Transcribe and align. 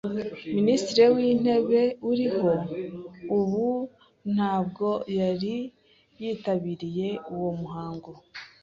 Minisitiri 0.55 1.03
w’intebe 1.15 1.81
uriho 2.09 2.51
ubu 3.39 3.67
ntabwo 4.33 4.87
yari 5.19 5.55
yitabiriye 6.21 7.07
uwo 7.33 7.49
muhango. 7.59 8.09